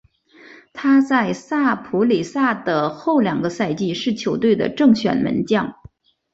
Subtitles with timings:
[0.73, 5.75] 他在萨普里萨的后两个赛季是球队的正选门将。